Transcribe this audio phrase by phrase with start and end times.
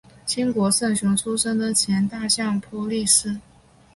[0.25, 3.39] 清国胜雄出身的前大相扑力士。